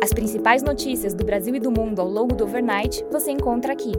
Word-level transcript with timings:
As 0.00 0.12
principais 0.12 0.62
notícias 0.62 1.12
do 1.12 1.24
Brasil 1.24 1.52
e 1.56 1.60
do 1.60 1.72
mundo 1.72 2.00
ao 2.00 2.08
longo 2.08 2.32
do 2.32 2.44
overnight 2.44 3.04
você 3.10 3.32
encontra 3.32 3.72
aqui. 3.72 3.90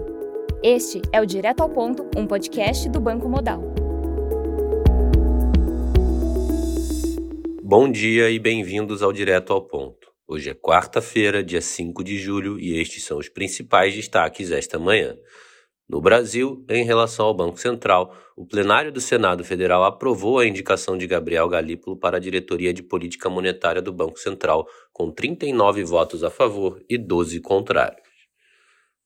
Este 0.63 1.01
é 1.11 1.19
o 1.19 1.25
Direto 1.25 1.59
ao 1.59 1.69
Ponto, 1.69 2.09
um 2.15 2.25
podcast 2.25 2.87
do 2.87 3.01
Banco 3.01 3.27
Modal. 3.27 3.61
Bom 7.61 7.91
dia 7.91 8.29
e 8.29 8.39
bem-vindos 8.39 9.03
ao 9.03 9.11
Direto 9.11 9.51
ao 9.51 9.61
Ponto. 9.61 10.09
Hoje 10.25 10.49
é 10.49 10.53
quarta-feira, 10.53 11.43
dia 11.43 11.61
5 11.61 12.01
de 12.01 12.17
julho, 12.17 12.57
e 12.57 12.79
estes 12.79 13.03
são 13.03 13.17
os 13.17 13.27
principais 13.27 13.93
destaques 13.93 14.51
esta 14.51 14.79
manhã. 14.79 15.17
No 15.89 15.99
Brasil, 15.99 16.63
em 16.69 16.85
relação 16.85 17.25
ao 17.25 17.33
Banco 17.33 17.59
Central, 17.59 18.15
o 18.37 18.45
plenário 18.45 18.91
do 18.91 19.01
Senado 19.01 19.43
Federal 19.43 19.83
aprovou 19.83 20.37
a 20.37 20.45
indicação 20.45 20.95
de 20.95 21.07
Gabriel 21.07 21.49
Galípolo 21.49 21.97
para 21.97 22.17
a 22.17 22.19
diretoria 22.19 22.71
de 22.71 22.83
política 22.83 23.27
monetária 23.27 23.81
do 23.81 23.91
Banco 23.91 24.19
Central, 24.19 24.67
com 24.93 25.09
39 25.09 25.83
votos 25.83 26.23
a 26.23 26.29
favor 26.29 26.79
e 26.87 26.95
12 26.95 27.41
contrários. 27.41 28.07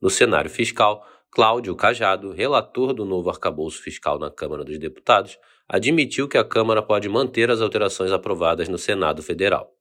No 0.02 0.09
cenário 0.09 0.50
fiscal, 0.50 1.08
Cláudio 1.32 1.73
Cajado, 1.73 2.34
relator 2.34 2.94
do 2.94 3.06
novo 3.06 3.30
arcabouço 3.30 3.81
fiscal 3.81 4.20
na 4.20 4.30
Câmara 4.30 4.66
dos 4.66 4.78
Deputados, 4.78 5.38
admitiu 5.70 6.28
que 6.28 6.38
a 6.38 6.44
Câmara 6.44 6.81
pode 6.81 7.08
manter 7.08 7.50
as 7.50 7.62
alterações 7.62 8.12
aprovadas 8.12 8.68
no 8.68 8.78
Senado 8.78 9.23
Federal. 9.23 9.72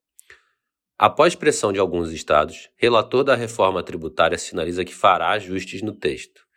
Após 0.96 1.34
pressão 1.34 1.72
de 1.72 1.80
alguns 1.80 2.12
estados, 2.12 2.70
relator 2.76 3.24
da 3.24 3.34
reforma 3.34 3.82
tributária 3.82 4.38
sinaliza 4.38 4.84
que 4.84 4.94
fará 4.94 5.30
ajustes 5.30 5.82
no 5.82 5.90
texto. 5.90 6.51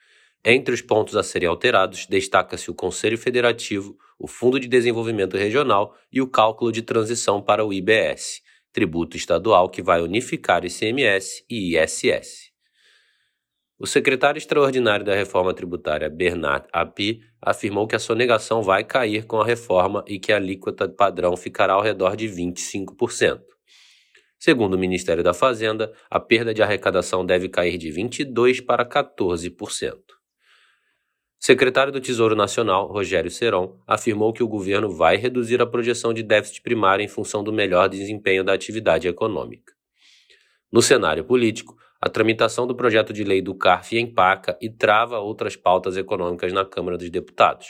Entre 0.48 0.76
os 0.76 0.82
pontos 0.82 1.16
a 1.16 1.24
serem 1.24 1.50
alterados, 1.50 2.06
destaca-se 2.06 2.70
o 2.70 2.76
Conselho 2.76 3.18
Federativo, 3.18 3.98
o 4.20 4.28
Fundo 4.28 4.60
de 4.60 4.68
Desenvolvimento 4.68 5.36
Regional 5.36 5.98
e 6.14 6.22
o 6.22 6.28
cálculo 6.28 6.72
de 6.72 6.84
transição 6.84 7.42
para 7.42 7.66
o 7.66 7.74
IBS, 7.74 8.44
tributo 8.72 9.18
estadual 9.18 9.68
que 9.68 9.82
vai 9.82 10.04
unificar 10.04 10.64
ICMS 10.64 11.44
e 11.50 11.76
ISS. 11.76 12.52
O 13.80 13.88
secretário 13.88 14.38
extraordinário 14.38 15.04
da 15.04 15.16
reforma 15.16 15.52
tributária, 15.52 16.10
Bernard 16.12 16.68
Api, 16.72 17.22
afirmou 17.42 17.88
que 17.88 17.96
a 17.96 18.00
sonegação 18.00 18.62
vai 18.62 18.84
cair 18.84 19.26
com 19.26 19.42
a 19.42 19.46
reforma 19.46 20.06
e 20.08 20.20
que 20.20 20.32
a 20.32 20.36
alíquota 20.36 20.88
padrão 20.88 21.36
ficará 21.36 21.74
ao 21.74 21.82
redor 21.82 22.16
de 22.16 22.28
25%. 22.28 23.42
Segundo 24.38 24.76
o 24.76 24.80
Ministério 24.80 25.24
da 25.24 25.34
Fazenda, 25.34 25.92
a 26.08 26.20
perda 26.20 26.54
de 26.54 26.62
arrecadação 26.62 27.26
deve 27.26 27.50
cair 27.50 27.80
de 27.80 27.90
22% 27.90 28.64
para 28.64 28.86
14%. 28.86 30.15
Secretário 31.46 31.94
do 31.94 32.02
Tesouro 32.02 32.36
Nacional, 32.36 32.88
Rogério 32.88 33.30
Seron, 33.30 33.80
afirmou 33.86 34.34
que 34.34 34.42
o 34.42 34.48
governo 34.48 34.90
vai 34.90 35.16
reduzir 35.16 35.62
a 35.62 35.68
projeção 35.68 36.12
de 36.12 36.24
déficit 36.24 36.60
primário 36.64 37.06
em 37.06 37.08
função 37.08 37.44
do 37.44 37.54
melhor 37.54 37.88
desempenho 37.88 38.44
da 38.44 38.52
atividade 38.52 39.08
econômica. 39.08 39.72
No 40.72 40.82
cenário 40.82 41.24
político, 41.24 41.78
a 42.02 42.10
tramitação 42.10 42.66
do 42.66 42.76
projeto 42.76 43.14
de 43.14 43.24
lei 43.24 43.44
do 43.44 43.54
CARF 43.54 43.96
empaca 43.96 44.58
e 44.60 44.72
trava 44.72 45.20
outras 45.20 45.56
pautas 45.56 45.96
econômicas 45.98 46.52
na 46.52 46.66
Câmara 46.66 46.98
dos 46.98 47.12
Deputados. 47.12 47.68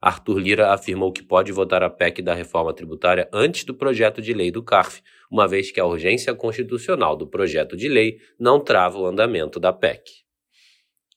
Arthur 0.00 0.38
Lira 0.38 0.72
afirmou 0.72 1.12
que 1.12 1.22
pode 1.22 1.52
votar 1.52 1.82
a 1.82 1.90
PEC 1.90 2.22
da 2.22 2.32
reforma 2.32 2.72
tributária 2.72 3.28
antes 3.30 3.62
do 3.64 3.74
projeto 3.74 4.22
de 4.22 4.32
lei 4.32 4.50
do 4.50 4.62
CARF, 4.62 5.02
uma 5.30 5.46
vez 5.46 5.70
que 5.70 5.78
a 5.78 5.84
urgência 5.84 6.34
constitucional 6.34 7.14
do 7.14 7.26
projeto 7.26 7.76
de 7.76 7.90
lei 7.90 8.16
não 8.40 8.58
trava 8.58 8.96
o 8.96 9.04
andamento 9.04 9.60
da 9.60 9.70
PEC. 9.70 10.02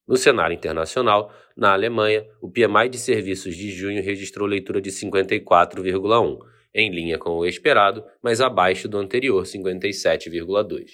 No 0.05 0.17
cenário 0.17 0.53
internacional, 0.53 1.31
na 1.55 1.71
Alemanha, 1.71 2.25
o 2.41 2.51
PMI 2.51 2.89
de 2.89 2.97
serviços 2.97 3.55
de 3.55 3.71
junho 3.71 4.03
registrou 4.03 4.45
leitura 4.45 4.81
de 4.81 4.91
54,1, 4.91 6.37
em 6.73 6.93
linha 6.93 7.17
com 7.17 7.29
o 7.29 7.45
esperado, 7.45 8.03
mas 8.21 8.41
abaixo 8.41 8.89
do 8.89 8.97
anterior 8.97 9.43
57,2. 9.43 10.89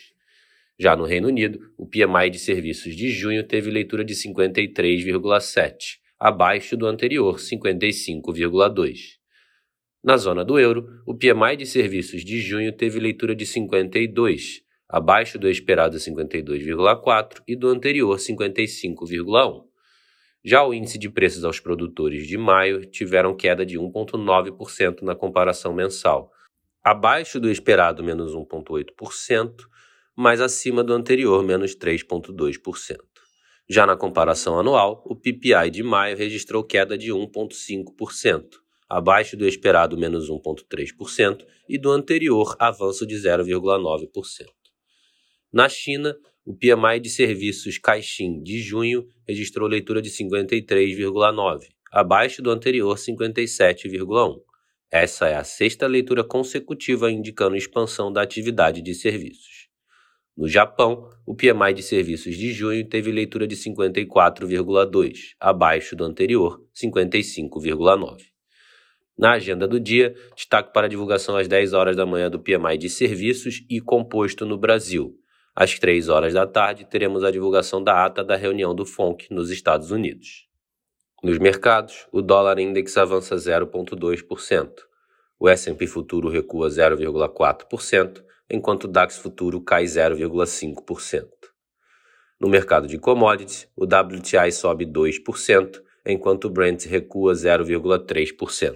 Já 0.80 0.96
no 0.96 1.06
Reino 1.06 1.28
Unido, 1.28 1.60
o 1.78 1.88
PMI 1.88 2.30
de 2.30 2.38
serviços 2.38 2.96
de 2.96 3.10
junho 3.10 3.44
teve 3.44 3.72
leitura 3.72 4.04
de 4.04 4.14
53,7, 4.14 5.98
abaixo 6.20 6.78
do 6.78 6.86
anterior 6.86 7.38
55,2. 7.38 9.20
Na 10.04 10.18
zona 10.18 10.46
do 10.46 10.60
euro, 10.60 10.88
o 11.08 11.16
PMI 11.16 11.58
de 11.58 11.66
serviços 11.66 12.24
de 12.24 12.40
junho 12.40 12.72
teve 12.72 13.00
leitura 13.00 13.36
de 13.36 13.46
52, 13.46 14.62
abaixo 14.88 15.40
do 15.40 15.50
esperado 15.50 15.98
52,4 15.98 17.42
e 17.48 17.56
do 17.56 17.68
anterior 17.68 18.16
55,1. 18.18 19.71
Já 20.44 20.66
o 20.66 20.74
índice 20.74 20.98
de 20.98 21.08
preços 21.08 21.44
aos 21.44 21.60
produtores 21.60 22.26
de 22.26 22.36
maio 22.36 22.84
tiveram 22.86 23.36
queda 23.36 23.64
de 23.64 23.78
1,9% 23.78 25.04
na 25.04 25.16
comparação 25.16 25.72
mensal, 25.72 26.32
abaixo 26.84 27.40
do 27.40 27.48
esperado 27.48 28.04
menos 28.04 28.34
1,8%, 28.34 29.54
mas 30.16 30.42
acima 30.42 30.84
do 30.84 30.94
anterior 30.94 31.44
menos 31.44 31.76
3,2%. 31.76 32.98
Já 33.70 33.86
na 33.86 33.96
comparação 33.96 34.60
anual, 34.60 35.04
o 35.06 35.16
PPI 35.16 35.70
de 35.72 35.84
maio 35.84 36.18
registrou 36.18 36.64
queda 36.64 36.98
de 36.98 37.12
1,5%, 37.12 38.46
abaixo 38.90 39.38
do 39.38 39.48
esperado 39.48 39.96
menos 39.96 40.28
1,3% 40.28 41.46
e 41.70 41.78
do 41.78 41.92
anterior 41.92 42.56
avanço 42.60 43.06
de 43.06 43.16
0,9%. 43.16 44.61
Na 45.54 45.68
China, 45.68 46.16
o 46.46 46.56
PMI 46.56 47.02
de 47.02 47.10
serviços 47.10 47.78
Caixin 47.78 48.42
de 48.42 48.62
junho 48.62 49.06
registrou 49.28 49.68
leitura 49.68 50.02
de 50.02 50.10
53,9, 50.10 51.68
abaixo 51.92 52.42
do 52.42 52.50
anterior 52.50 52.96
57,1. 52.96 54.38
Essa 54.90 55.28
é 55.28 55.36
a 55.36 55.44
sexta 55.44 55.88
leitura 55.88 56.24
consecutiva 56.24 57.12
indicando 57.12 57.58
expansão 57.58 58.14
da 58.14 58.22
atividade 58.22 58.82
de 58.82 58.94
serviços. 58.94 59.68
No 60.38 60.48
Japão, 60.48 61.10
o 61.26 61.36
PMI 61.36 61.74
de 61.74 61.84
serviços 61.84 62.38
de 62.38 62.54
junho 62.54 62.88
teve 62.88 63.12
leitura 63.12 63.46
de 63.46 63.58
54,2, 63.58 65.36
abaixo 65.38 65.98
do 65.98 66.06
anterior 66.06 66.66
55,9. 66.74 68.22
Na 69.18 69.34
agenda 69.34 69.68
do 69.68 69.82
dia, 69.82 70.16
destaque 70.34 70.72
para 70.72 70.88
a 70.88 70.90
divulgação 70.90 71.36
às 71.36 71.50
10 71.50 71.74
horas 71.74 71.98
da 71.98 72.06
manhã 72.06 72.30
do 72.30 72.40
PMI 72.40 72.78
de 72.78 72.90
serviços 72.90 73.66
e 73.70 73.82
composto 73.82 74.46
no 74.46 74.58
Brasil, 74.58 75.21
às 75.56 75.78
três 75.78 76.10
horas 76.10 76.34
da 76.34 76.48
tarde, 76.48 76.86
teremos 76.86 77.24
a 77.24 77.32
divulgação 77.32 77.84
da 77.84 78.06
ata 78.06 78.24
da 78.24 78.36
reunião 78.36 78.74
do 78.74 78.86
FONC 78.86 79.28
nos 79.32 79.50
Estados 79.50 79.92
Unidos. 79.92 80.48
Nos 81.24 81.38
mercados, 81.38 82.08
o 82.12 82.22
dólar 82.22 82.58
index 82.58 82.98
avança 82.98 83.36
0,2%, 83.36 84.72
o 85.40 85.50
S&P 85.50 85.88
futuro 85.88 86.30
recua 86.30 86.68
0,4%, 86.68 88.24
enquanto 88.50 88.86
o 88.86 88.88
DAX 88.88 89.18
futuro 89.18 89.62
cai 89.62 89.86
0,5%. 89.86 91.28
No 92.40 92.50
mercado 92.50 92.88
de 92.88 92.98
commodities, 92.98 93.68
o 93.76 93.86
WTI 93.86 94.52
sobe 94.52 94.86
2%, 94.86 95.82
enquanto 96.06 96.46
o 96.46 96.50
Brent 96.50 96.86
recua 96.86 97.34
0,3%. 97.34 98.76